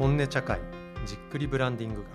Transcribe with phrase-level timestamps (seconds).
[0.00, 0.58] 本音茶会
[1.04, 2.08] じっくりブランディング学。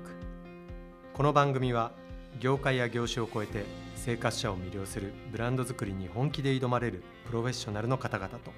[1.14, 1.92] この番組は
[2.40, 3.64] 業界や業種を超えて
[3.96, 8.52] 生活者を魅了するブランド作りに本気で挑まれるプロフェッショナルの方々と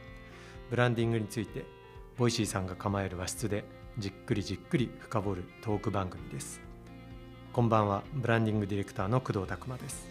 [0.70, 1.66] ブランディングについて
[2.18, 3.66] Voicy さんが構える和室で
[3.98, 6.62] じっくりじっくり深掘るトーク番組です。
[7.52, 10.08] こんばんはブランディングディレクターの工藤拓真です。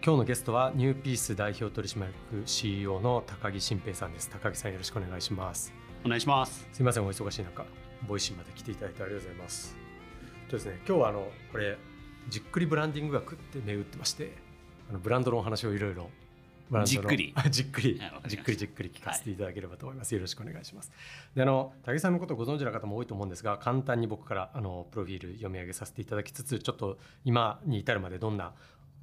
[0.00, 2.12] 今日のゲストは NEWPEACE 代表取締役
[2.46, 4.30] CEO の高木新平さんです。
[4.30, 5.83] 高木さんよろしくお願いします。
[6.04, 6.68] お願いします。
[6.70, 7.64] すいませんお忙しい中
[8.06, 9.74] Voicy まで来ていただいてありがとうございます。
[10.50, 11.78] とですね今日はあのこれ
[12.28, 14.36] じっくりブランディング学って銘打ってまして
[14.90, 16.10] あのブランドのお話をいろいろ
[16.84, 17.34] じっくり。
[17.50, 18.00] じっくり。
[18.26, 20.92] じっくりじっくり聞かせていただければと思います、はい、よろしくお願いします。
[21.34, 28.52] であの高木さんのことをご存知の方も多いと思うんですが簡単に僕からあのプロフィール読み上げさせていただきつつちょっと今に至るまでどんな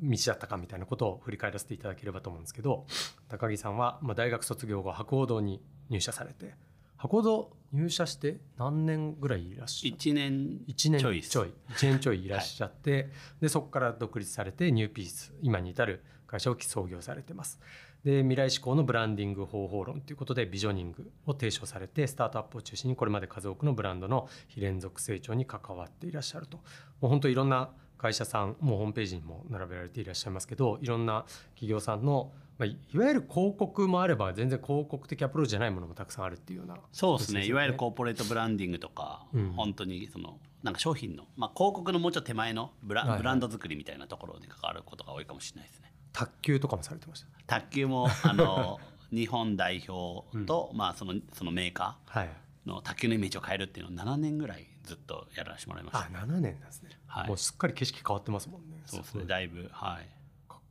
[0.03, 2.85] 道だったかみたいなことを振り返らせていただければと思うんですけど
[3.27, 6.55] 高木さんは、まあ、大学卒業後博報堂に入社されて
[7.01, 11.53] 箱戸入社して何年ぐらいいらっしゃ1年1年ちょいちょい。
[11.71, 13.07] 1年ちょいいらっしゃって、はい、
[13.41, 17.59] でそこから独立されてニューピース今に至る会社を創業されてます。
[18.03, 26.57] で未来志向のブランディング方法論ということでビジョニングを提唱されてスタートアップを中心にこれまで数多くのブランドの非連続成長に関わっていらっしゃると。
[26.57, 26.63] も
[27.03, 37.43] う本当いろんな会社さんもうホームページにも並べられていらっしゃいますけどいろんな企業さんのまあ、いわゆる広告もあれば全然広告的アプローチじゃないものもたくさんあるっていうような、そうですね。
[37.43, 45.91] いわゆるコーポレートブランディングとか、うん、本当にそのなんか商品の、まあ、広告のもうちょっと手前のブラ,、ブランド作りみたいなところに関わることが多いかもしれないですね。
[46.13, 47.27] 卓球とかもされてました。
[47.47, 48.79] 卓球もあの
[49.11, 52.29] 日本代表と、うん、まあ、そのそのメーカー
[52.67, 58.83] の卓球のイメージを変えるっていうのを7年ぐらいずっとやらせてもらいました、あ7年なんですね、はい、もうすっかり景色変わってますもんね。
[58.85, 59.25] そうですね。
[59.25, 60.20] だいぶはい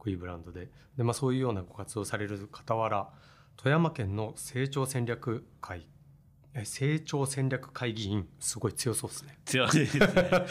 [0.01, 0.69] こいいブランドで。
[0.97, 3.09] で、まあ、そういうようなご活動される傍ら
[3.56, 5.87] 富山県の成長戦略会
[6.65, 9.39] 成長戦略会議員すごい強そうですね。
[9.45, 10.07] 強いですね。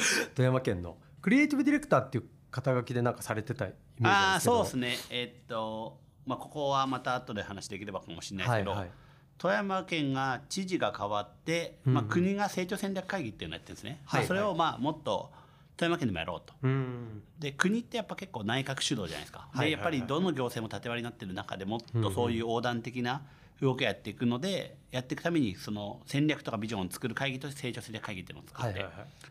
[0.34, 0.98] 富山県の。
[1.22, 4.96] クリエイティブディレクターっていう肩書きでなんかされてたイメージああそうですね。
[5.10, 8.92] えー、っとまあここはまた後で話できればかもしれないですけど、はいはい、
[9.38, 15.32] 富山県が知事が変わって、まあ、国が成長戦略会議っていうのをやってるんですね、はいはい、それをまあもっと
[15.80, 16.54] 富山県でもやろうと、
[17.40, 23.22] で国ってやっぱ結構内閣主導じゃないですか、でやっぱりどの行政も縦割りになってる中でもっとそういう横断的な
[23.62, 28.86] 動きをやっていくのでやっていくためにその戦略とかビジョンを作る会議として成長戦略会議っていうのを作って、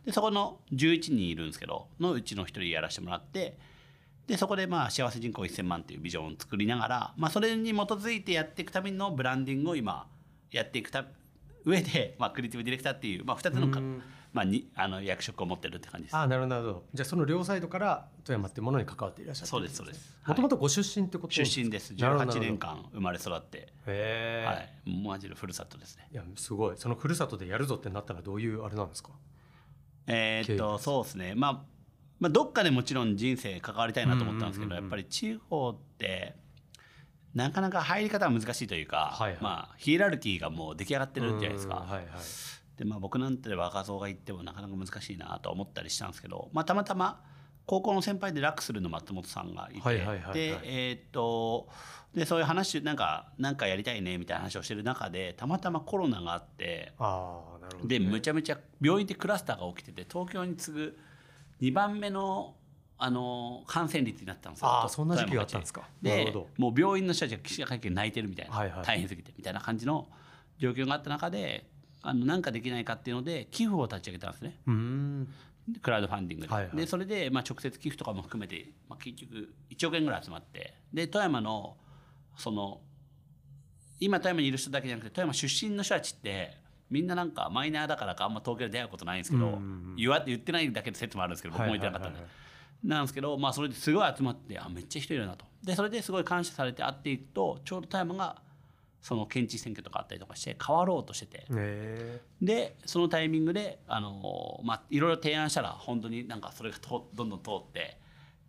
[0.06, 3.59] でそこの11人いるんですけどのうちの1人やらせてもらって
[4.26, 10.06] でそこでまあ幸せ人口1000万っていうビジョンを作りながら、まあ、それに基づいてやっていくためのブランディングを今
[10.50, 11.04] やっていくた
[11.65, 13.69] 上で、まあ、クリエイティブディレクターっていう、まあ、2つの
[14.33, 16.16] まあ、にあの役職を持ってるって感じです。
[16.16, 20.16] あなるほどじゃあその両サイドから富山っていうものに関わっていらっしゃるそうですそうです。
[20.27, 21.94] もともとご出身ってこと出身です。
[21.94, 23.59] 18年間生まれ育って。
[23.59, 26.09] へえ、はい、マジのふるさとですね。
[26.12, 26.77] いやすごい。
[26.77, 29.11] そのふるさとでやるぞってなったらどういうあれなんですか？
[30.06, 31.34] えー、っとそうですね。
[31.34, 31.62] まあ
[32.21, 36.34] まあ、どっかでもちろん人生関わりたいなと思ったんですけど、やっぱり地方って
[37.34, 41.77] なかなか入り方は難しいというか、はいはい、まあ、ヒエラルキーがもう出来上がってるじゃないですか。
[41.77, 42.05] はいはい
[42.78, 47.21] でまあ、僕なんて若造が行ってもなかなか難しいなと思ったりしたんですけど、まあ、たまたま
[47.66, 49.99] 高校の先輩でラックスルの松本さんがいて、
[50.33, 51.69] でえー、っと
[52.15, 60.99] でそういう話なんかなんかやりたいねみたいな話をしてる中でたまたまコロナがあってあなるほど、ね、でむちゃむちゃ病院でクラスターが起きてて東京に次ぐ
[61.60, 62.55] 2番目の
[63.00, 64.69] あの感染率になったんですよ。
[64.84, 65.83] あそんな時期があったんですか。
[66.03, 70.09] でもう病院の人たちが記者会見泣いてるみたいな、はいはい、大変すぎてみたいな感じの
[70.59, 71.71] 状況があった中で
[72.03, 74.60] あのなんかできないかっていうので寄付を立ち上げたんですね。
[75.82, 76.53] クラウドファンディングで。
[76.53, 80.75] はいはい、でそれで、まあ、直接寄付とかも含めて、まあ、結局1億円ぐらい集まって。
[80.92, 81.76] で富山の
[82.36, 82.81] その
[84.00, 86.56] 今富山にいる人だけじゃなくて富山出身の人たちって
[86.91, 89.59] みんななんかマイナーだからかあんま東京で出会うことないんですけど、
[89.97, 92.20] 言わ言ってないだけで説もあるんですけど僕も言ってなかったんで。
[92.84, 95.44] なんですけど、まあ、それですごい集まってあめっちゃ人いるなと。
[95.62, 98.41] でそれですごい感謝されて会っていくとちょうど富山が
[99.00, 101.47] その県知事選挙とかあったりとかして変わろうとしてて
[102.42, 106.78] でそのタイミングであの、まあ、いろいろ提案したら本当になんかそれが
[107.15, 107.98] どんどん通って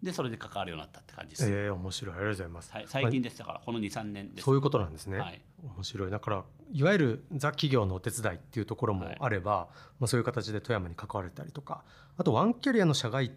[0.01, 1.50] でそれで関わるようになったって感じです。
[1.50, 2.72] えー、面白いありがとうございます。
[2.72, 4.46] はい、最近でしたから、この23年です。
[4.46, 5.19] そういうことなんですね。
[5.19, 5.42] はい、
[5.75, 9.68] 面白いだからいわゆるザ企業のお手伝いっていうところもあれば、はい、
[10.00, 11.84] まあそういう形で富山に関われたりとか、
[12.18, 13.30] あとワンキャリアの社外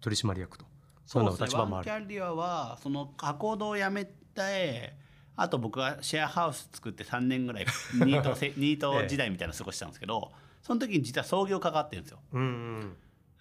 [0.00, 0.64] 取締役と
[1.04, 1.90] そういう立場もある。
[1.90, 5.05] ワンキャリアはその加工堂を辞めて。
[5.36, 12.20] あと僕はシェアハウス作って3年ぐらい ニートニート時代みたいなの過ごしたんですけど、その時に実は創業関わってるんですよ。
[12.32, 12.44] うんう
[12.80, 12.96] ん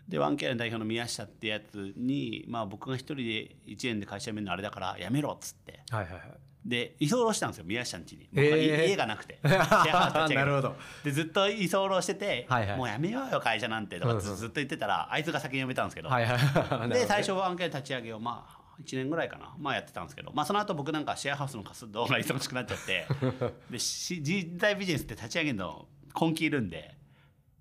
[0.08, 6.24] でワンキャリア代表の宮下ってやつに、まあ、僕が一人で1年で会社辞めるのあれだから辞めろっつって、はいはいはい、
[6.66, 9.40] で居候したんですよ宮下の家に、えー、家がなくて。
[9.46, 10.76] シェアハウスなるほど。
[11.04, 23.08] でずっと居候してて、はいはい、もうやめようよ会社なんてとかずっと言ってたら、あいつが先に辞めたんですけど、はいはい、 で最初案件立ち上げをまあ1年ぐらいかな、まあ、やってたんですけど、まあ、その後僕なんかシェアハウスの活動が忙しくなっちゃって。
[23.72, 25.88] で人材ビジネスって立ち上げるの
[26.20, 26.98] 根気いるんで。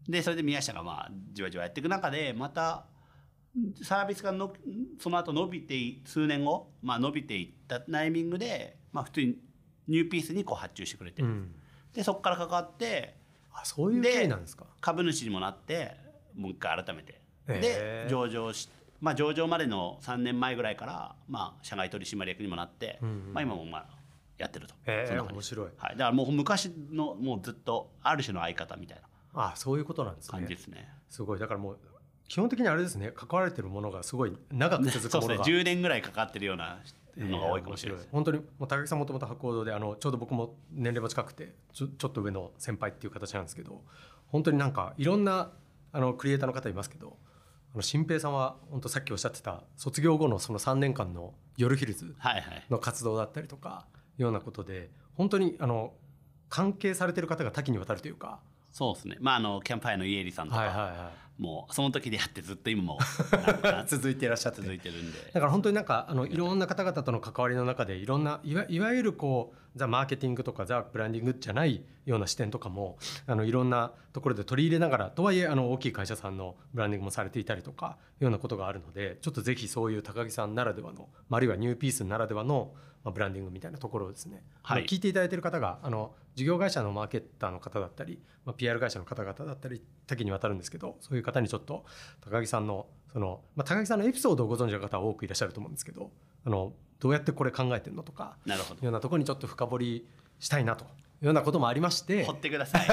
[0.08, 2.84] でそれで宮下がまあじわじわやっていく中でまた
[3.82, 4.52] サービスがの
[4.98, 9.38] その後伸びて数年後、まあ、伸びていったタイミングで、まあ、普通に
[9.88, 11.54] ニューピースにこう発注してくれて、うん、
[11.94, 13.16] でそこから関わって
[13.52, 14.66] あそういう経緯なんですか？
[14.80, 15.92] 株主にもなって
[16.34, 17.22] もう一回改めて。
[17.46, 18.83] で上場して。
[19.04, 23.86] まあ、上場までの3年前ぐらいから、まあ、社外取締役にもなって、うんうん、まあ、今もまあ
[24.38, 29.04] やってると、えー、面白い、はい、だからもう昔のもうずっとある種の相方みたいな
[29.34, 30.30] あそういうことなんですね。
[30.30, 30.88] 感じですね。
[31.08, 31.38] すごい。
[31.38, 31.78] だからもう
[32.28, 33.12] 基本的にあれですね。
[33.14, 36.78] 関われてるものがすごい長く続くものが、ね、10年ぐらいかかってるような
[37.16, 43.82] のが多いかもしれない、えー、本当にもう高木さんもともと博報堂であのちょうど僕も年齢も近くてちょちょっと上の先輩っていう形なんですけど
[44.28, 45.50] 本当になんかいろんな
[45.92, 47.16] あのクリエイターの方いますけど
[47.74, 52.14] あの新平さんは本当さっきおっしゃってた卒業後のその3年間の夜ヒルズ
[52.70, 53.86] の活動だったりとか
[54.16, 55.92] ようなことで本当にあの
[56.48, 58.40] 関係されてる方が多岐にわたるというか。
[58.70, 59.16] そうですね。
[59.20, 62.98] まああのキャンパイの家入さんとか、はいはいはい、もうその時でやってずっと今も
[63.86, 64.62] 続いていらっしゃって。
[64.62, 65.18] 続いてるんで。
[65.32, 82.72] だから本当になんかあのいろんな方々との関わりの中でいろんないわいわゆるこうザ・マーケティングとかザ・ブランディングじゃないような視点とかもあのいろんなところで取り入れながらとはいえあの大きい会社さんのブランディングもされていたりとかいうようなことがあるのでちょっとぜひそういう高木さんならではのあるいはニューピースならではの
[83.04, 91.84] まあ、ブランディングみたいなところをですね、はい、聞いていただいている方があの事業会社のマーケッターの方だったり、まあ、PR 会社の方々だったり多岐にわたるんですけどそういう方にちょっと
[92.22, 96.10] 高木さんのその、まあ、高木さんのエピソードをご存知の方は多くいらっしゃると思うんですけど
[96.44, 98.80] あのどうやってこれ考えてるのとかなるほど。
[98.80, 100.08] いうようなところにちょっと深掘り
[100.38, 100.86] したいなと
[101.24, 102.24] ようなこともありまして。
[102.24, 102.82] 掘ってください。
[102.86, 102.92] 掘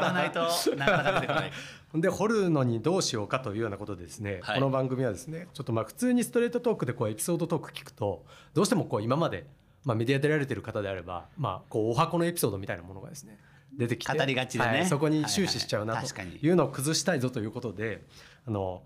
[0.00, 0.40] らないと
[0.76, 1.52] なかなか出てこない。
[1.94, 8.24] で掘るのにどうしようかというようなことでですね、はい、この番組はですねちょっとまあ普通にストレートトークでこうエピソードトーク聞くと
[8.54, 9.46] どうしてもこう今まで
[9.84, 13.38] まあ、メディア出られてる方であれば、まあ、こうお箱のエピソードみたいなものがですね
[13.76, 18.02] 出てきて語りがちでね、はい、そこに終始しちゃうなというのを崩したいぞということで
[18.46, 18.82] あの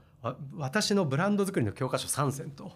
[0.55, 2.67] 私のブランド作りの教科書3選とい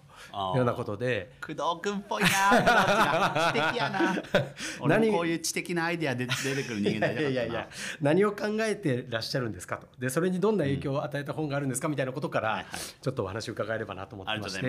[0.55, 1.33] うようなことで。
[1.41, 4.23] 工藤君っぽいな知的やな。
[4.81, 7.69] 俺こういう知的なアイディアで出てくる人間だいやいや
[8.01, 9.89] 何を考えてらっしゃるんですかと。
[9.99, 12.65] でそれにどんな影響を与えた本があるんですかみたいなことから、
[13.01, 14.67] ちょっとお話を伺えればなと思ってまして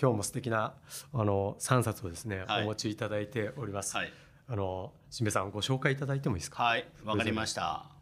[0.00, 0.74] 今日も素敵な
[1.14, 3.96] あの3冊をですね、お持ちいただいております。
[3.96, 4.12] はい、
[4.48, 6.62] あのしめさんご紹介いただいてもいいですか？
[6.62, 6.86] はい。
[7.04, 7.99] わかりました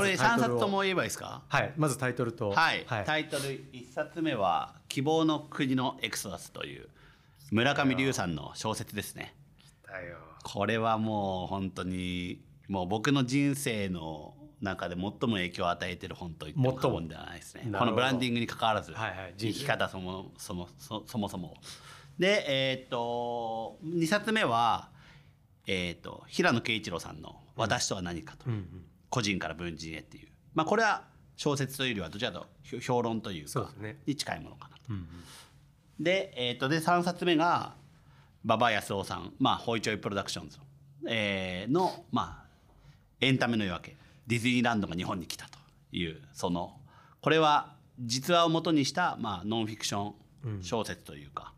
[0.00, 1.42] これ3冊とも言えばいいですか？
[1.48, 2.50] はいまずタイトルと。
[2.50, 3.42] はい、はい、タイトル
[3.72, 6.88] 1冊目は「希望の国のエクソダス」という
[7.50, 9.34] 村上龍さんの小説ですね。
[10.42, 17.68] これはもう本当にもう僕の人生の中で最も影響を与えてる本と言っても過言ではないですね。
[17.78, 19.52] このブランディングに関わらず、はいはい、生。
[19.52, 21.54] き方そもそもそそもそも。
[22.18, 24.90] でえー、っと2冊目は、
[25.66, 28.46] えー、っと平野啓一郎さんの「私とは何か」と。
[28.46, 31.04] うんうん個人から文人へっていう、まあ、これは
[31.36, 33.70] 小説というよりはどちらかと評論というか
[34.06, 34.82] に近いものかなと。
[34.90, 35.06] うんうん、
[36.02, 37.74] で,、えー、とで3冊目が
[38.44, 40.58] 馬場康夫さん、まあ、ホイチョイプロダクションズ、
[41.06, 42.46] えー、の、まあ、
[43.20, 45.60] エンタメの夜明けディズニーランドが日本に来たと
[45.92, 46.72] いうその
[47.20, 50.14] これは実話をもとにした、まあ、ノンフィクション
[50.60, 51.52] 小説というか、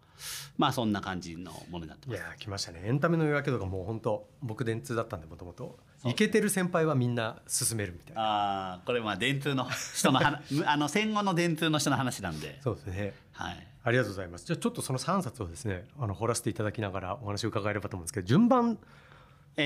[0.59, 2.19] まあそんな感じのものになってます。
[2.19, 2.83] いや来ましたね。
[2.85, 5.79] エンタメの夜明けとかもう本当僕電通だったんでもともと
[6.11, 8.23] イケてる先輩はみんな進めるみたいな。
[8.23, 12.59] ああこれまあ電通の 人のあの戦後の電通の人の話なんで。
[12.63, 13.15] そうですね。
[13.33, 13.67] はい。
[13.85, 14.47] ありがとうございます。
[14.47, 18.79] じゃあちょっとその3冊をですねあの掘らせていただきながらお話を伺えればと思うんですけど順番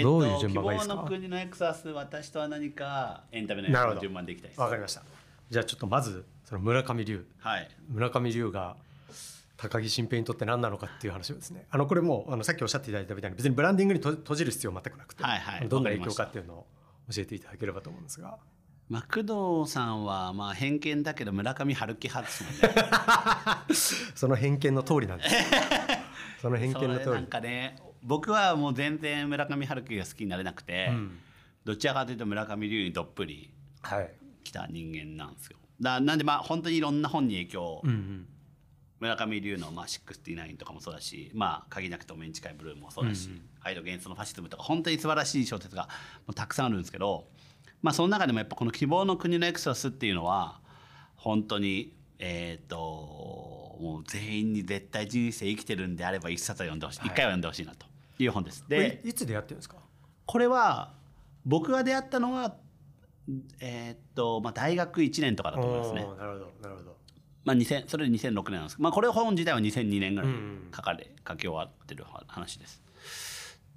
[0.03, 0.95] どういう順番がいいですか？
[0.95, 4.61] 希望の国のエクサス私とは何かエンタメの順番でいきたいです。
[4.61, 5.03] わかりました。
[5.51, 7.27] じゃあちょっとまずその村上龍。
[7.39, 7.69] はい。
[7.89, 8.77] 村上龍が
[9.61, 11.67] 高木新平にとって何なのかっていう話をですね。
[11.71, 16.67] あのこれもあのさっきおっしゃっていただいたみたいに別にブランディングに閉じる必要は全くなくて、はいはい、どんな影響かっていうのを
[17.13, 18.39] 教えていただければと思うんですが。
[18.89, 19.21] まあ、工
[19.63, 22.91] 藤さんはまあ偏見だけど村上春樹派ですもんね。
[24.17, 25.37] その偏見の通りなんです。
[26.41, 27.11] その偏見の通り。
[27.11, 31.19] なんかね僕はもう全然村上春樹が好きになれなくて、うん、
[31.65, 33.51] どちらかというと村上龍にどっぷり
[34.43, 37.83] 来た人間なんですよ、だなんでまあ本当にいろんな本に影響を
[39.01, 45.89] 村上龍の、まあ、69とかもそうだし、まあ、鍵なくてもメンチカイブルーもそうだし、うんうん、アイド幻想のファシズムとか本当に素晴らしい小説が
[46.27, 47.25] もうたくさんあるんですけど、
[47.83, 50.61] まあ、その中でもやっぱこの「希望の国のエクソス」っていうのは
[51.17, 52.77] 本当にえっ、ー、と
[53.81, 57.87] もう全員に絶対人生生きてるんであれば一冊は読んでほしい、一回は読んでほしいなと。
[58.19, 58.65] いう本です。
[58.69, 59.77] でいつ出会ってるんですか？
[60.27, 60.93] これは
[61.47, 62.57] 僕が出会ったのは
[63.61, 66.01] えー、っとまあ大学1年とかだと思いますね。
[66.19, 66.97] なるほどなるほど
[67.45, 70.31] まあ、2000それで2006年なんですけど、まあ、これ本自体は2002年ぐらい
[70.75, 72.83] 書かれ、書き終わってる話です。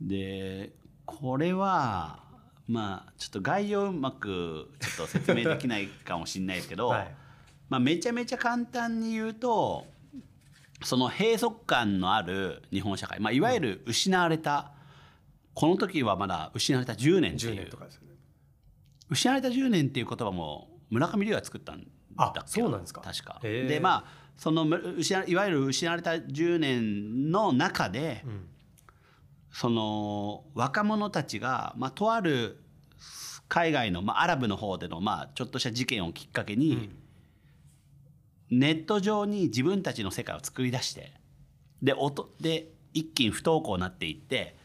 [0.01, 0.71] で
[1.05, 2.19] これは
[2.67, 7.15] まあちょっと概要うまくちょっと説明できないかもしれないですけど、はい、
[7.69, 9.85] まあ、めちゃめちゃ簡単に言うと
[10.83, 14.71] その閉塞感のある日本社会、まあ、いわゆる失われた、
[15.53, 17.69] この時はまだ失われた10年っていう、ね、
[19.09, 23.01] 失われた10年っていう言葉も村上龍が作ったんだそうなんですか。
[23.01, 23.39] 確か。
[23.41, 28.47] でまあそのいわゆる失われた10年の中で、うん、
[29.51, 32.59] その若者たちが、まあ、とある
[33.47, 36.91] 海外の、まあ、アラブの方での、まあ、ちょっとした事件をきっかけに、
[38.51, 41.13] うん、ネット上に自分たちの世界を作り出して
[41.81, 44.55] で音で一気に不登校になっていって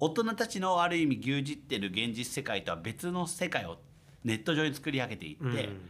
[0.00, 3.78] 大人たちのある意味牛耳ってる現実世界とは別の世界を
[4.24, 5.80] ネット上に作り上げていって、うん、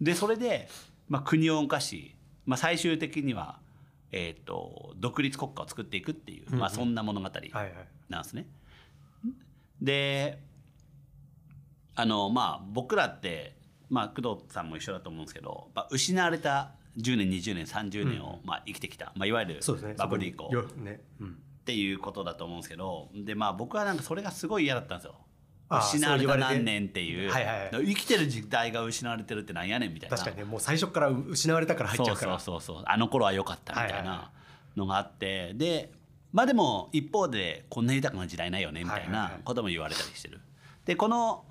[0.00, 0.68] でそれで、
[1.08, 2.14] まあ、国を動かし、
[2.46, 3.58] まあ、最終的には、
[4.12, 7.28] えーと、独立国家を作っていくっていう、まあ、そんな物語
[8.08, 8.46] なんですね。
[9.80, 10.38] で
[11.94, 13.56] あのまあ僕らって、
[13.88, 19.60] まあ、工藤さんも一緒だと思うんですけど、まあ、失われた10年20年30年を、まあ、生きてきた、まあ、いわゆる
[19.96, 21.00] バブル以降、ね。
[21.20, 21.32] うん、っ
[21.64, 25.14] ていうことだと思うんですけどで、まあ、僕はなんかそれがすごい嫌だったんですよ。
[25.70, 30.16] 失われた何年っていう、はいはい、生きてる時代が失われてるってなんやねんみたいな。
[30.16, 32.38] 確かにねもう最初から失われたから入っちゃうから。
[32.40, 34.30] そうそうそうあの頃は良かったみたいな
[34.76, 35.92] のがあって、はいはい、で
[36.32, 40.40] まあでも一方でこんな豊かな時代ないよねみたいなことも言われたりしてる。
[40.84, 41.44] でこの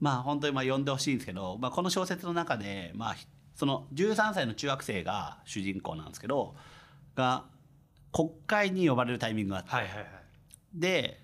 [0.00, 3.16] まあ本当にまあ読んでほしいんですけど、まあ、この小説の中で、まあ、
[3.54, 6.54] その13歳の中学生が主人公なんですけど
[7.14, 7.44] が
[8.12, 10.06] 国会に呼ばれるタイミングがあって、はいはいはい、
[10.74, 11.20] で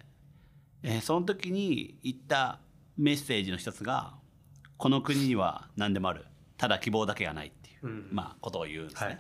[0.83, 2.61] えー、その時に言った
[2.97, 4.15] メッセージの一つが
[4.77, 6.27] 「この国には何でもある。
[6.57, 9.07] ただ希望だけがない」っていう、うん、まあ、ことを言うんですね。
[9.07, 9.19] はい、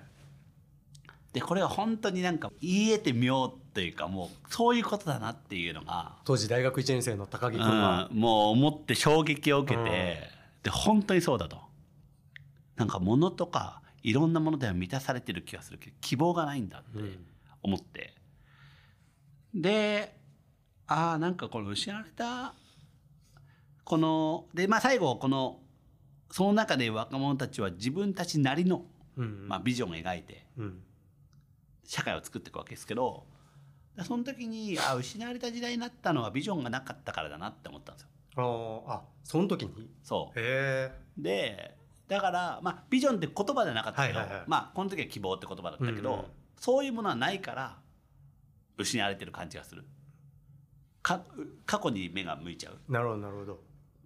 [1.33, 11.59] でこれは本当になんか言えてみようというかもうそういうことだなっていうのが当時大学1年生の高木君は、うん、もう思って衝撃を受けて、うん、で本当にそうだと。
[12.77, 17.19] なんか物とかいろんなものでは満たされてる気がするけど希望がないんだって
[17.63, 18.15] 思って、
[19.55, 20.20] で
[20.93, 22.53] ああなんかこの失われた
[23.85, 25.61] このでまあ最後この
[26.33, 28.83] その中で若者たちは自分たちなりの、
[29.17, 30.47] うん、まあ、ビジョンを描いて、
[31.85, 33.25] 社会を作っていくわけですけど
[34.05, 38.09] その時にあ失われた時代になったのはビジョンがなかったからだなって思ったんですよ。
[38.89, 39.89] ああその時に？
[40.03, 40.41] そう。
[41.17, 41.77] で
[42.09, 46.25] だから、まあ、ビジョンって言葉じゃなかったけど、はいはいはい、まあ、この時は希望って言葉だったけど、うんうん、
[46.57, 47.77] そういうものはないから
[48.77, 49.85] 失われてる感じがする。
[51.03, 51.23] か
[51.67, 52.93] 過去に目が向いちゃう。
[52.93, 53.55] なるほどなるほど。
[53.55, 53.57] っ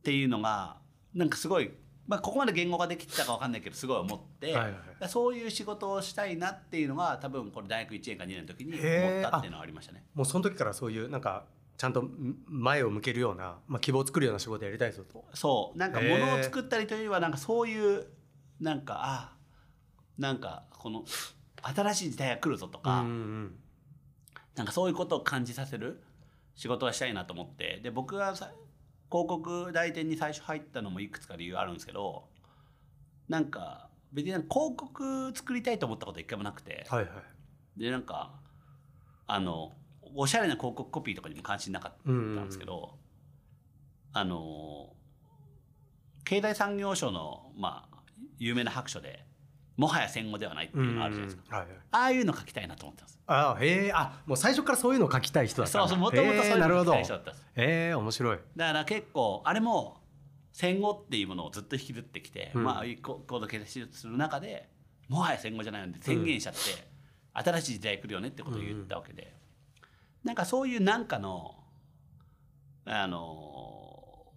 [0.02, 0.76] ていうのが
[1.14, 1.72] なんかすごい、
[2.06, 10.04] まあ、ここまで言語ができたか分かんないけどすごい思って、はいはい、そういう仕事をしたいなっていうのが多分これ大学1年か2年の時に思ったっていうのはありましたね。
[10.14, 11.46] もうその時からそういうなんか
[11.76, 12.04] ちゃんと
[12.46, 15.24] 前を向けるような、まあ、希望を作るような仕事やりたいぞと。
[15.34, 15.78] そう。
[15.78, 18.06] なんか物を作ったりというよりはなんかそういう
[18.60, 19.32] なんかあ
[20.18, 21.04] なんかこの
[21.62, 23.54] 新しい時代が来るぞとか、うんうん、
[24.54, 26.02] なんかそういうことを感じさせる
[26.54, 27.80] 仕事はしたいなと思って。
[27.82, 28.50] で僕が広
[29.10, 32.24] 告代理店に最初入ったのもいくつか理由あるんですけど
[33.28, 37.08] なんか別に広告作りたいと思ったこと一回もなくて、はいは
[37.76, 38.32] い、でなんか
[39.26, 39.72] あの
[40.14, 42.96] おしゃれな広告コピーとかにも関心なかったんですけど、
[44.12, 44.92] あの
[46.24, 47.98] 経済産業省の、まあ、
[48.38, 49.24] 有名な白書で
[49.76, 53.20] もはや戦後ではないっていうのがあるじゃないですか、はいはい、ああいうの書きたいなと思ってます。
[53.26, 53.92] あへえ。
[53.92, 58.38] あもう最初からそういうのを書きたい人だったそうそうもともとそういうの書きたい人だったんですへえ面白い。
[58.56, 60.00] だから結構あれも
[60.52, 64.68] 戦後っていうものをずっと引きずってきて、うん、まあ高度経済する中で
[65.08, 66.60] もはや戦後じゃないので宣言しちゃって、
[67.34, 69.34] うん、新しい時代来るよねってことを言ったわけで、
[70.22, 71.56] うん、なんかそういうなんかの
[72.84, 74.32] あの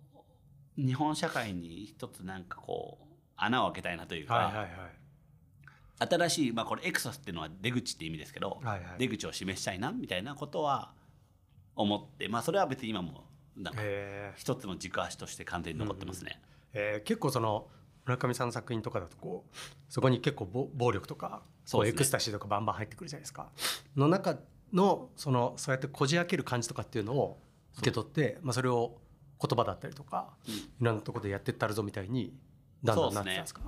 [0.77, 4.69] 日本社会に一つなんかこう穴を開けたいなというか、はいはいはい
[5.99, 10.91] 新しい、まあ、これエクソスっていうのは出口って意味ですけど、はいはい、出口を示したいなみたいなことは
[11.75, 13.25] 思って、まあ、それは別に今も
[13.55, 13.81] なんか
[14.35, 16.39] 一つの軸足として完全に残ってますね。
[16.73, 17.67] うん、えー、結構その
[18.05, 19.55] 村上さんの作品とかだとこう
[19.89, 23.49] そこに結構暴力とかそう、ね、エクスタシーとかバンバン入ってくるじゃないですか。
[23.95, 24.37] の中
[24.71, 27.39] のそのそうやってこじ開ける感じとかっていうのを
[27.77, 28.97] 受け取って、まあ、それを
[29.41, 32.33] 言葉だったりとか、うん、いろんなところでやってったるぞみたいに
[32.83, 33.61] だんだんなってたんですか？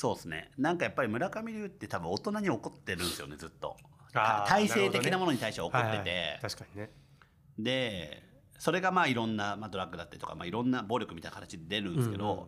[0.00, 0.50] そうですね。
[0.56, 3.76] なんかやっぱり村上龍って多分大人に怒ってるんですよねずっと。
[4.14, 6.90] 体制的なものに対して怒ってて、確かにね。
[7.58, 8.22] で
[8.58, 12.46] それがまあいろんな、まあ、ドラッグだったりとか、まあ、いろんな暴力みたいな形で出るんですけど、うんうん、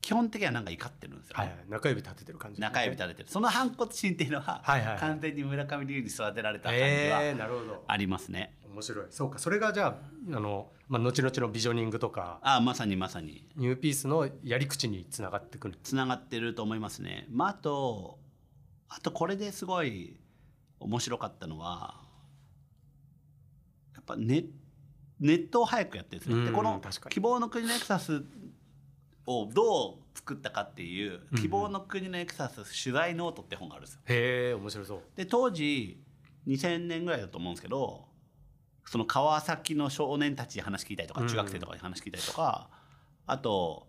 [0.00, 3.28] 基本的にはなんか怒ってるんですよ、ね、はい、中指立ててる感じ、ね、中指立ててる。
[3.28, 8.56] その反骨心っていうのは、はいはい、完全に村上龍に育てられた感じはありますね。
[8.74, 18.18] 面白いそうかそれがじゃああの、まあ、後々のビジョニングとかあまさにまさに NEWPEACE のやり口につながってくるつながってると思いますね、まあ、あと
[18.88, 20.16] あとこれですごい
[20.80, 22.00] 面白かったのは
[23.94, 24.44] やっぱネ
[25.20, 26.44] ネットを早くやってるんですよ。
[26.44, 28.24] でこの「希望の国のエクソダ
[28.74, 34.00] ス」をどう作ったかっていう「希望の国のエクソダス取材ノート」って本があるんですよ。
[34.06, 35.02] へえ面白そう。
[35.14, 36.02] で当時
[36.46, 38.06] 2000年ぐらいだと思うんですけど
[38.86, 42.68] その川崎の少年たちに話聞いたりとか中学生とかに話聞いたりとか、
[43.26, 43.86] あと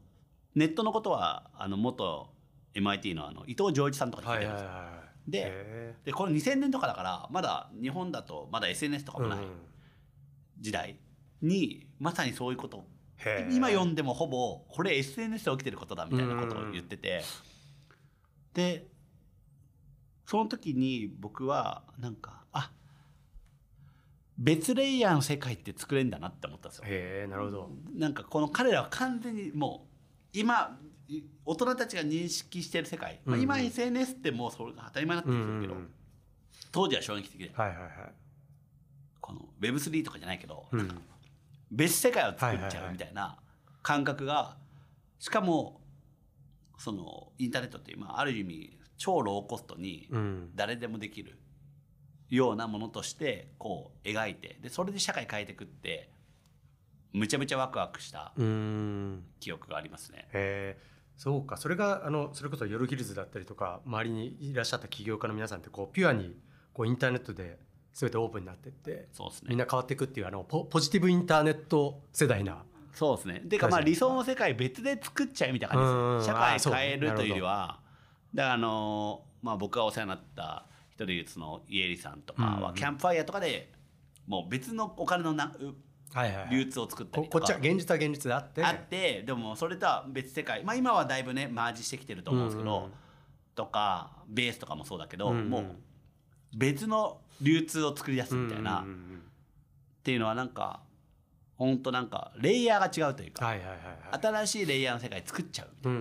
[0.56, 2.30] ネットのことはあの元
[2.74, 5.06] MIT のあの伊藤浄一さんとかに聞いで。
[5.28, 9.40] ででこの2000年とかだからまだ日本だとまだ SNS とかもない
[10.60, 11.00] 時代
[11.42, 12.86] にまさにそういうこと
[13.50, 17.24] 今読んでもほぼこれ SNS で起きてることだみたいなことを言ってて。
[18.54, 18.88] で
[20.26, 22.72] その時に僕はなんかあ
[24.38, 26.84] 別レイヤーの世界って作れるんだなって思ったんですよ。
[26.88, 27.70] へなるほど。
[27.96, 29.88] なんかこの彼らは完全にも
[30.34, 30.78] う今
[31.46, 35.76] 大人たちが認識している世界、まあ、今 SNS ってもうそれが当たり前になってるけど、
[36.72, 37.92] 当時は衝撃的で、はいはいはい、
[39.22, 40.90] この Web3 とかじゃないけど、うん、
[41.72, 43.38] 別世界を作っちゃうみたいな
[43.82, 44.58] 感覚が
[45.20, 45.80] しかも
[46.78, 50.10] そのインターネットっていう、まあ、ある意味超ローコストに
[50.56, 51.38] 誰でもできる
[52.30, 56.10] ようなものとしてこう描いてでそれで社会変えていくって
[57.14, 58.34] むちゃむちゃワクワクした
[59.40, 60.28] 記憶がありますね。
[60.34, 60.78] へ
[61.16, 61.56] そうか。
[61.56, 66.36] それがあのそれこそ夜ヒルズだったりとか周りにいらっしゃった起業家の皆さんってこうピュアに
[66.74, 67.58] こうインターネットで
[67.94, 73.42] 全てオープンになってってそうです、ね、みんな変わっていくっていうあのポポジティブインターネット世代なそうですね。
[73.48, 73.70] ていうか？
[73.70, 77.80] まあ理想の世界別で作っちゃえみたいな感じです社会変えるというよりは
[78.34, 80.66] だからあのまあ僕がお世話になった
[80.98, 83.72] 一人そのイエリさんとかはキャンプファイヤーとかで
[84.26, 85.54] もう別のお金のな
[86.50, 87.40] 流通を作ったりとか。
[87.40, 88.64] こっちは現実は現実であって。
[88.64, 90.64] あってでもそれとは別世界。
[90.64, 92.90] まあ今はだいぶねマージしてきてると思うんですけど、
[93.56, 95.76] とかベースとかもそうだけど、もう
[96.56, 98.86] 別の流通を作り出すみたいな、っ
[100.04, 100.80] ていうのはなんか
[101.58, 103.56] 本当なんかレイヤーが違うというか、
[104.22, 106.00] 新しいレイヤーの世界作っちゃうみたいな、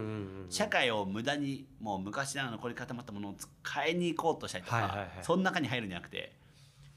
[0.50, 3.34] 社会を無駄にもう昔ながら残り固まったものを
[3.72, 6.32] 変えに行こうとしたりとか、その中に入るんじゃなくて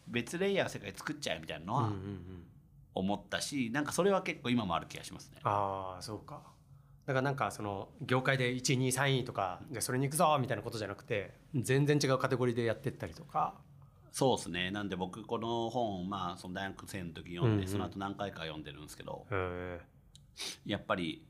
[0.08, 1.92] 別レイヤーの世界作っちゃうみたいなのは
[2.96, 5.38] 思ったし、なんかそれは結構今もある気がしますね。
[5.44, 6.42] ああそうか。
[7.06, 13.54] だからなんかその業界で1位2位3位とかでそれに行くぞみたいなことじゃなくて全然違うカテゴリーでやってったりとか
[14.18, 14.72] そうですね。
[14.72, 19.28] なんで僕この本まあその大学生の時読んで、その後何回か読んでるんですけど
[20.66, 21.24] やっぱり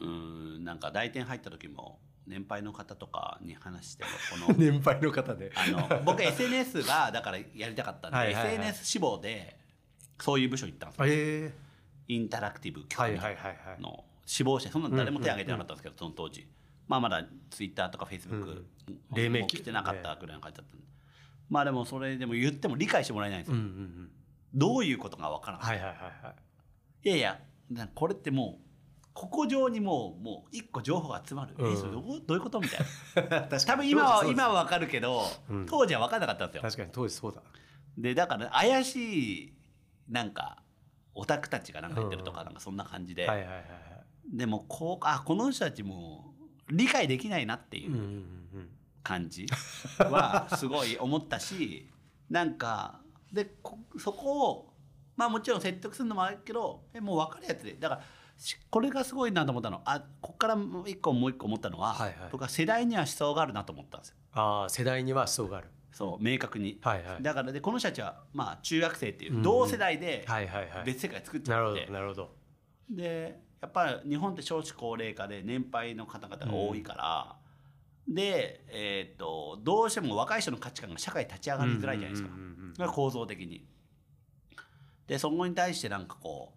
[0.00, 5.52] うんなんか大店入った時も年配の方とかに話してこの 年配の方で。
[5.54, 9.60] あの僕 SNS がだからやりたかったんで、はいはいはい、SNS 志望で
[10.18, 11.08] そういう部署行ったんですよ、え。
[11.08, 11.52] ー、
[12.08, 13.00] インタラクティブ局
[13.80, 14.68] の志望者。
[14.72, 16.48] そんな誰も手挙げてなかったんですけど、その当時。
[16.88, 18.66] まあまだツイッターとかフェイスブック
[19.12, 19.58] 黎明期。
[19.58, 20.84] 来てなかったぐらいの感じだったんで、
[21.52, 23.58] まあでもそれでも言っても理解してもらえないんですよ、
[24.54, 26.34] どういうことが分からない,、はいはいはいは
[27.04, 32.80] い、いやいやこれってもうここ上にもうもう一個情報が集まる、うん、えそれどうどういうことみたい
[33.28, 33.42] な。
[33.60, 36.62] 多分今は今は分かるけど、うん、当時は分かんなかったんですよ。
[36.62, 37.42] 確かに当時そうだ。
[37.98, 39.52] でだから怪しい
[40.08, 40.62] なんか
[41.14, 43.28] オタクたちがなんか言ってるとかなんかそんな感じで、
[44.32, 46.32] でもこうあこの人たちも
[46.70, 48.24] 理解できないなっていう
[49.02, 49.46] 感じ
[49.98, 51.88] はすごい思ったし
[52.30, 53.00] なんか
[53.32, 53.56] で
[53.98, 54.74] そこを
[55.16, 57.74] まあもちろん説得するのもあるけどえもう分かるやつで。
[57.74, 58.02] だから
[58.70, 59.82] これがすごいなと思ったの。
[59.84, 64.16] あここから一個もう一個思ったのは、はいはい、僕は世代には思想があるなと思ったんですよ。
[64.32, 65.68] あ世代には思想がある。
[65.92, 70.26] そう明確に、はいはい、だからでこの人たちはまあ中学生っていう同世代で
[70.84, 72.34] 別世界作っちゃって、なるほど
[72.90, 77.41] でやっぱり日本って少子高齢化で年配の方々が多いから、うん、
[78.08, 83.64] で、えーと、どうしても若い人の価値観が社会立ち上がりづらいじゃないですか、構造的に。
[85.06, 86.52] でそこに対してなんかこ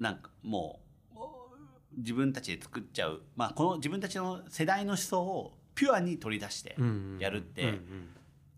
[0.00, 0.80] うなんかも
[1.14, 6.76] う自分たちで作っちゃう、まあ、この自分たちの世代の思想をピュアに取り出して
[7.18, 7.78] やるって、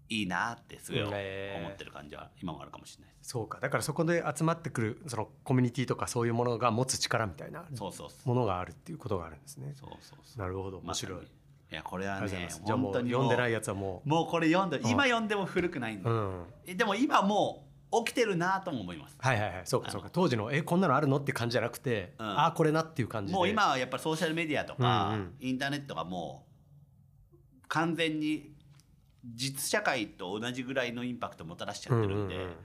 [0.09, 3.61] いいなってすごい思ってる感じは今もあるかもしれないそうか。
[3.61, 7.65] だからそこで集まってくるそのコミュニティとかそういうものが持つ力みたいな
[8.25, 9.73] ものがあるっていうことがあるんですね。
[9.75, 10.39] そうそうそう。
[10.39, 10.79] なるほど。
[10.79, 11.29] 面白い、
[11.71, 14.09] いやこれはね本当に読んでないやつはもう。
[14.09, 17.69] もうこれ読んで今読んでも古くないんで、うん、でも今も
[18.05, 19.17] 起きてるなとも思います。
[19.19, 26.47] はいはいはい、そうかそうか、当時のえこんなのあるのって感じじゃなくて、うん、ああこれなっていう感じもう今はやっぱりソーシャルメディアとか、うんうん、インターネットがも
[27.33, 28.53] う完全に
[29.35, 32.57] 実社会と同じぐらいのインパクトをもたらしちゃってるんで、うんうんうん、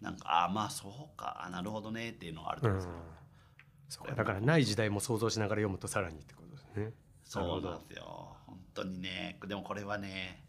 [0.00, 1.48] なんかああまあそうか。
[1.50, 6.92] なるほどねっていうのがあると思うんですよ、うん、そうだからない時代も想像しながら読むとさらにってことですね。
[7.24, 8.36] そうなんですよ。
[8.46, 10.44] 本当にねでもこれはね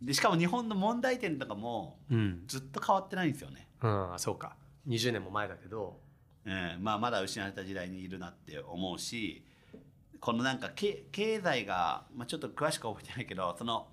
[0.00, 1.98] でしかも日本の問題点とかも
[2.46, 3.68] ずっと変わってないんですよね。
[3.82, 4.56] うん、うん、そうか。
[4.86, 6.00] 20年も前だけど、
[6.44, 6.78] うん。
[6.80, 9.44] まあ、まだ失われた時代にいるなって思うし
[10.20, 13.88] このなんか経済が、まあ、ちょっと詳しく覚えてないけどその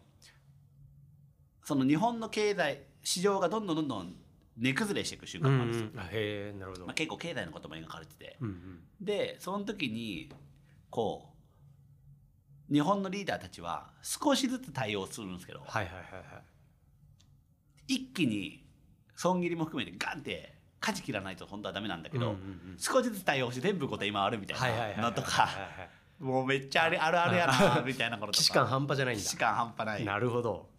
[1.64, 4.16] その日本の経済市場がどんどんどんどん
[4.58, 5.90] 値崩れしていく瞬間もあるんですよ。
[5.94, 6.00] うん。
[6.00, 10.30] うん、へなるほど、まあ、結構経済のことも描かれてて、うんうん、でその時に
[10.90, 11.31] こう
[12.72, 16.02] 日本のリーダーたちは少しずつ対応するんですけど、はいはいはい
[16.34, 16.40] は
[17.90, 18.64] い、一気に
[19.16, 22.42] 損切りも含めてガンって舵切らないと本当はダメなんだけど、うんうんう
[22.76, 25.50] ん、少しずつ対応して全部こう今あるみたいなのとか。
[26.20, 28.44] もうめっちゃあるあるあるやなみたいなこととか。
[28.44, 29.24] 既視感半端じゃないんだ。
[29.24, 30.06] 既視感半端ない。
[30.06, 30.70] なるほど。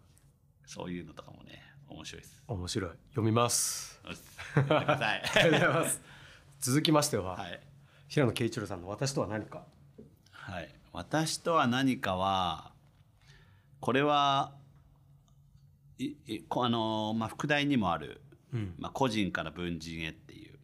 [0.66, 2.42] そういうのとかもね面白いです。
[2.46, 2.90] 面白い。
[3.10, 4.00] 読みます。
[4.06, 6.00] ありがとうございます。
[6.60, 7.60] 続きましては、はい、
[8.06, 9.64] 平野啓一郎さんの私とは何か。
[10.30, 12.72] はい私とは何かは
[13.80, 14.52] これは
[16.50, 18.20] あのまあ副題にもある、
[18.52, 20.58] うん、まあ、個人から文人へっていう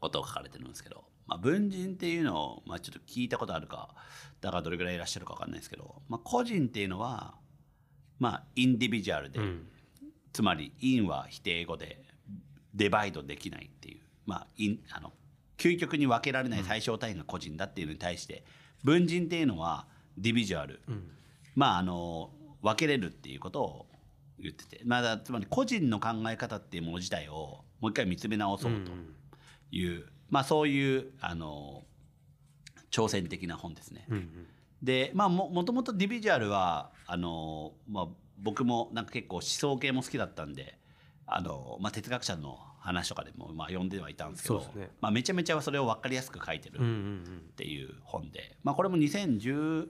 [0.00, 3.94] ことが書かれてるんですけど、まあ、文人っていうのを、まあ、ちょっと聞いたことあるか
[4.40, 7.34] だからどれぐらいいらっしゃるか分かんないですけど、まあ、個人っていうのは
[8.18, 9.68] まあインディビジュアルで、うん、
[10.32, 12.02] つまりインは否定語で
[12.74, 15.12] デバイドできないっていうまあインあの
[15.56, 18.44] 究極に分けられない対象単位が個人だっていうのに対して
[18.84, 19.86] 文人っていうのは
[20.16, 21.10] ディビジュアル、うん、
[21.54, 22.30] まああの
[22.62, 23.86] 分けれるっていうことを
[24.38, 28.92] 言ってて、まあ、つまり個人の考え方っていうもの自体をもう一回見つめ直そうと
[29.70, 31.82] いう、うん、まあ、そういうあの
[32.90, 34.06] 挑戦的な本ですね。
[34.08, 34.46] うんうん。
[34.82, 38.06] でまあももともとディビジュアルはあの、まあ、
[38.38, 40.78] 僕もなんか結構思想系も好きだったんで
[41.26, 42.58] あの、まあ、哲学者の
[42.88, 46.80] 話とかでもまあ読んではいたんですけど、ね、まあ、めちゃめちゃそれを分かりやすく書いてるっ
[47.56, 49.88] ていう本で、まあ、これも2011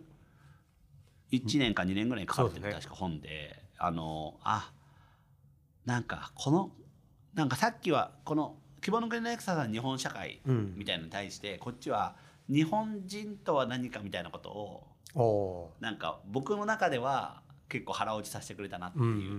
[1.59, 3.69] 年か2年ぐらいに書かれてる、確か本で。
[3.79, 4.73] あのあ
[5.87, 6.73] なんかこの
[7.35, 12.17] なんかさっきはこの希望の国のエクサさん日本社会みたいなのに対して、こっちは
[12.49, 14.85] 日本人とは何かみたいなこと
[15.15, 19.33] をなんか僕の中では結構腹落ちさせてくれたなっていう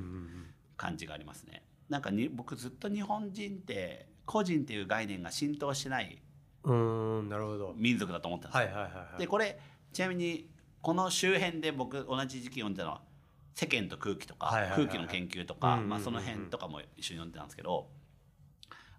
[0.77, 1.63] 感じがありますね。
[1.89, 6.21] なんかに僕ずっと日本人って個人っていう概念が浸透してない
[6.63, 7.73] うんなるほど。
[7.75, 8.65] 民族だと思ったんですよ。
[8.65, 9.59] はいはいはいはい、でこれ
[9.91, 10.49] ちなみに
[10.81, 13.01] この周辺で僕同じ時期読んでたのは
[13.55, 17.89] 「世間と空気」とか、はいはいはいはい、空気の研究とか、まあ、その辺とかも一緒に読んでたんですけど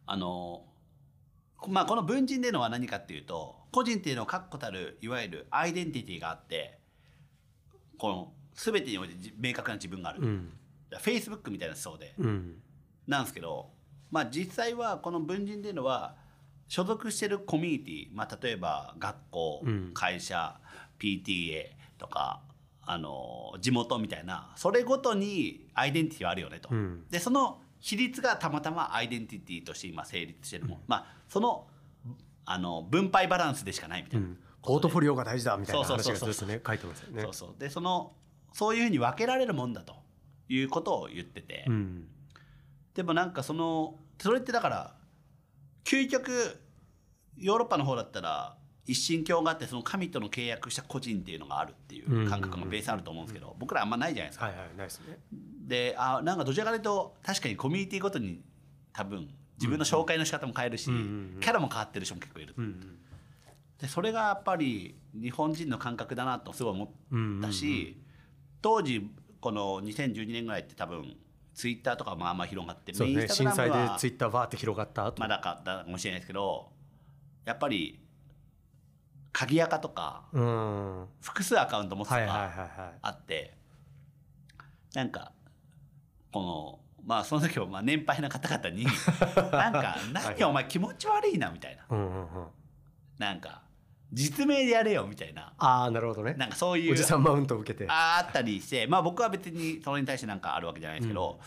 [0.07, 0.65] あの
[1.69, 6.79] まあ、この文人でのは何かっていうと個人っていうのは確固たるいわゆるアイデンティティがあって
[7.99, 10.53] この全てにおいて明確な自分がある、うん、
[10.91, 12.63] フェイスブックみたいなそうで、うん、
[13.11, 13.71] なんですけど、
[14.11, 16.15] まあ、実際はこの文人っていうのは
[16.69, 20.57] 所属してるコミュニティ、まあ、例えば学校、うん、会社
[20.99, 21.67] PTA
[21.99, 22.41] とか
[22.83, 26.71] あの地元みたいなそれごとにアイデンティティはあるよねと。
[27.11, 31.67] でその比率がたまたまアイデンティティとして今成立してるもん、まあその
[32.45, 37.23] あの分配バランスでしかないみたいな、うん、ポートフォリオが大事だみたいな話がずっとね書いてますよね。
[37.23, 37.61] そうそう。
[37.61, 38.13] でその
[38.53, 39.95] そういうふうに分けられるもんだと
[40.49, 42.09] いうことを言ってて、うん、
[42.95, 44.95] でもなんかそのそれってだから
[45.85, 46.61] 究極
[47.37, 54.47] ヨーロッパの方だったら一神教があってその神との契約した個人っていうのがあるっていう感覚がベースあると思うんですけど、僕らあんまないじゃないですか。
[54.47, 55.19] はいはい、ないですね。
[55.67, 58.41] であなんかどちらかというと確かにコミュニティごとに
[58.93, 62.55] 多分自分の紹介の仕方も変えるし、キャラも変わってる人も結構いる。
[63.79, 67.97] でそれがやっぱり日本人の感覚だなとすごい思ったし、
[68.61, 69.09] 当時
[69.41, 71.17] この2012年ぐらいって多分
[71.55, 76.71] ツイッターとかもあんま広がってそう、ね、震災でツイッターバーって広がったまだかったかもしれないですけど
[77.45, 78.01] やっぱり
[79.33, 80.25] 鍵垢とか
[81.21, 83.55] 複数アカウント持つとかあって
[84.95, 85.33] なんか
[86.33, 88.85] このまあその時はまあ年配な方々に
[89.53, 91.99] なんか「何お前気持ち悪いな」みたいな、
[93.19, 93.63] なんか
[94.13, 95.53] 実名でやれよみたいな。
[95.59, 96.35] ああなるほどね。
[96.35, 96.93] なんかそういう。
[96.93, 97.87] おじさんマウントを受けて。
[97.89, 101.41] あったりしてまあ僕は別にそれに対してなんかあるわけじゃないですけど、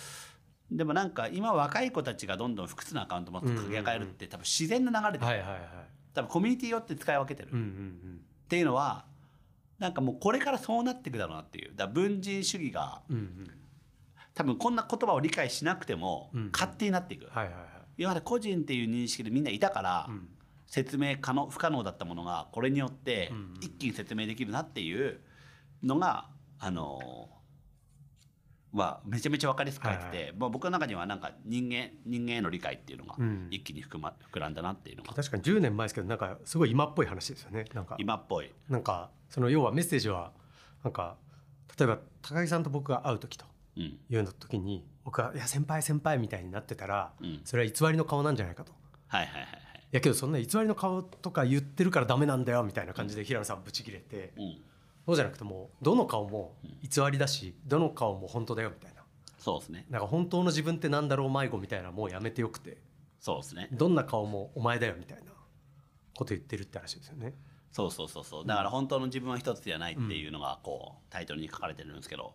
[0.72, 5.60] うん、でもなんか今若い子たちがどんどん複数のアカウント持って掛け替えるって多分自然な流れで、はいはいはい、
[6.14, 9.06] 多分コミュニティよって使い分けてる、うんうんうん、っていうのは
[9.80, 11.74] なんかもうこれからそうなっていくだろうなっていう。
[11.76, 13.52] だ文人主義が、うんうん。
[14.34, 17.64] 多分こんな言葉を理解しなくても勝手になっていく、はいはいはい、
[17.98, 20.10] 今まで個人っていう認識でみんないたから、
[20.68, 25.20] 説明可能不可能だったものがこれによって一気に説明できるなっていう
[25.84, 27.30] のがあの
[28.74, 33.16] はめちゃめちゃ分かりやすく書いてて、はいはい、まあ、僕の中にはなんか人間人間への理解っていうのが
[33.52, 37.66] 一気に膨,、ま、膨らんだなっていうのが、確かに10年前ですけどなんかすごい今っぽい話ですよね。
[37.74, 37.96] なんか。
[38.00, 38.52] 今っぽい。
[38.70, 40.32] なんかその要はメッセージは
[40.84, 41.18] なんか
[41.78, 43.46] 例えば高木さんと僕が会う時と
[43.76, 48.72] いうの時に、僕は「いや先輩先輩」みたいになってたら、それは偽りの顔なんじゃないかと。
[49.08, 49.63] はいはいはいい
[49.94, 54.58] やけどそんな偽りの顔とか言ってるからダメなんだよみたいな感じで平野さんぶち切れて、うん、
[55.06, 59.04] そうじゃなくてもどの顔も偽りだしどの顔も本当だよみたいな。
[59.38, 59.86] そうですね。
[59.92, 62.78] なんか本当の自分ってなんだろう迷子みたいなもうやめてよくて
[63.20, 63.70] そうですね。
[63.72, 65.32] どんな顔もお前だよみたいな
[66.16, 67.36] こと言ってるって話ですよね。
[67.72, 68.48] そうそうそうそう。
[68.48, 72.34] だから本当の自分は一つではないっていうのがこうタイトルに書かれてるんですけど、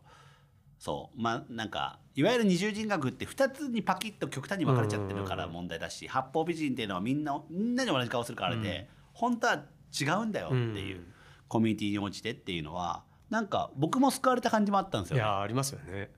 [0.78, 1.20] そう。
[1.20, 9.64] まあなんかいわゆる二重人格って2つにパキッと極端に分かれちゃってるから問題だし、八方美人っていうのはみんなみんなに同じ顔するからで、うん、本当は
[9.98, 11.04] 違うんだよっていう、
[11.48, 16.10] コミュニティに応じてっていうのはなんか僕も救われた感じもあったんですよ、ね、いやありますよね。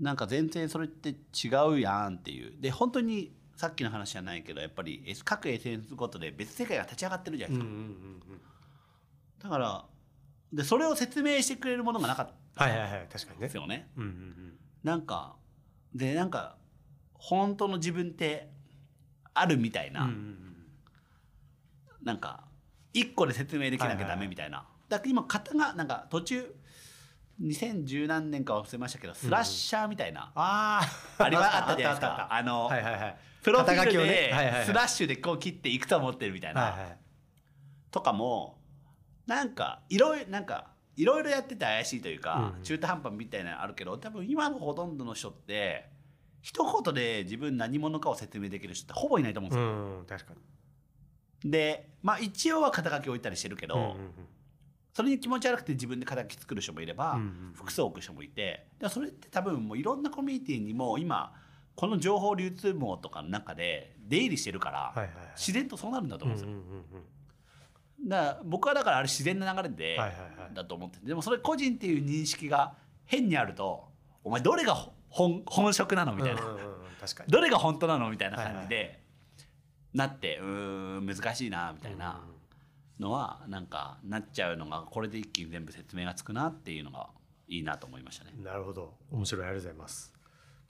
[0.00, 2.60] なんか全然それって違うやんっていう。
[2.60, 7.72] で本当にさっきの話じゃないけどやっぱり各 SNS ごとで別世界が立ち上がってるじゃないですか、
[9.44, 9.84] だから
[10.52, 13.46] でそれを説明してくれるものがなかったはいはいはい確かにね。
[13.46, 15.36] ですよね、うんうんうん、なんか
[15.94, 16.56] でなんか
[17.14, 18.50] 本当の自分って
[19.34, 20.56] あるみたいな、うんうんうん、
[22.02, 22.44] なんか
[22.92, 26.54] 一個で説明できなきゃダメみたいな、はいはい、だから今型がなんか途中
[27.42, 30.80] 2010何年か忘れましたけどスラッシャーみたいな、うん、あ
[31.18, 32.28] ありはあったじゃないですか。
[32.30, 34.32] あの、はいはいはい、プロフィールで
[34.64, 36.98] スラッシュでこう切っていくと思ってるみたいな、はいはい、
[37.90, 38.58] とかも
[39.26, 45.90] なんかいろいろなんかいろいろやってて怪しいというか、うん、中途半端みたいなのあるけど多分今のほとんどの人って
[46.40, 49.66] 一言で自分何者かを説明できる人ってほぼいないと思うんですよ。
[49.66, 50.34] うん、確か
[51.44, 51.50] に。
[51.50, 53.96] でまあ一応は肩書き置いたりしてるけど、うんうんうん。
[54.94, 57.18] それに気持ち悪くて自分で肩書き作る人もいれば、
[57.52, 61.34] 複数置く人もいてでそれって多分もういろんなコミュニティにも今
[61.74, 66.56] この情報流通網とかの中で出入りしてるから、自然とそうなるんだと思うんですよ。
[66.56, 67.02] だか
[68.08, 69.98] ら僕はだからあれ自然な流れで、
[70.54, 73.84] だと思っててでもそれ個人っていう認識が変にあると
[74.24, 76.42] お前どれが本本職なのみたいな、
[77.28, 79.02] どれが本当なのみたいな感じで、
[79.94, 82.20] なってうん難しいなみたいな。
[82.98, 87.08] のはなんかなっちゃうのがこれで一気に全部説明がつくなっていうのが
[87.48, 88.32] いいなと思いましたね。
[88.42, 90.15] なるほど面白いありがとうございます。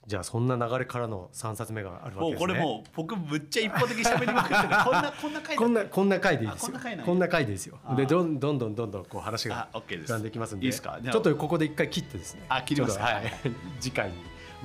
[0.07, 2.39] じゃあそんな流れからの三冊目があるわけですね。
[2.39, 6.79] もうこれもう僕むっちゃ一方的に喋りまくって こんなこんな回こんなこんな回でいいですよ。
[7.05, 7.77] こんな回でいいですよ。
[7.97, 10.97] でどんどんどんどんどんこう話が膨らんできますんで、いいですか？
[11.03, 12.45] ちょっとここで一回切ってですね。
[12.47, 12.97] あ切ります。
[12.97, 13.33] はい。
[13.81, 14.15] 次回に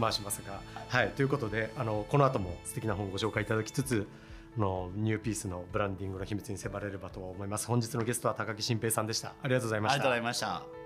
[0.00, 4.07] 回しますが、はい、ということであのこの後も素敵な本をご紹介いただきつつ。
[4.59, 10.82] のニューピースのブランディングの秘密に迫れればと思います本日のゲストは高木新平さんでしたありがとうございましたありがとうございました